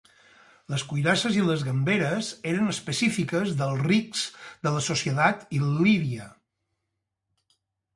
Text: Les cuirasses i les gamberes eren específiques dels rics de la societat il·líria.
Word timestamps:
Les 0.73 0.85
cuirasses 0.93 1.37
i 1.39 1.43
les 1.49 1.65
gamberes 1.67 2.31
eren 2.53 2.73
específiques 2.73 3.55
dels 3.63 3.85
rics 3.91 4.27
de 4.67 4.75
la 4.79 4.85
societat 4.91 5.49
il·líria. 5.63 6.33